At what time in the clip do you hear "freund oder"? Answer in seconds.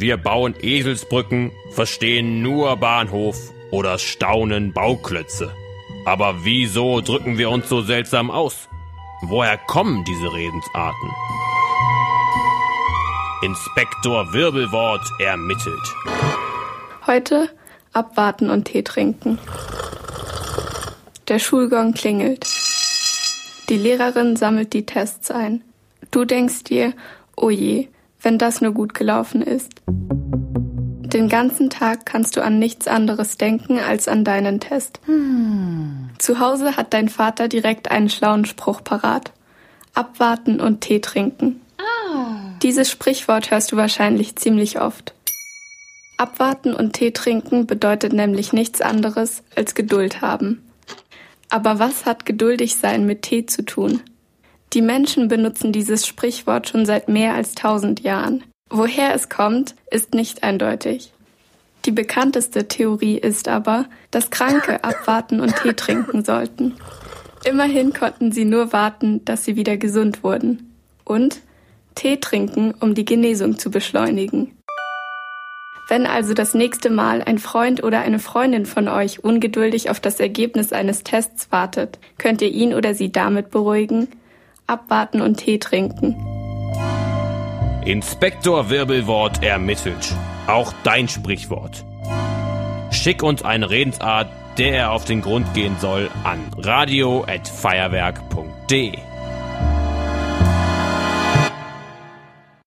77.38-78.00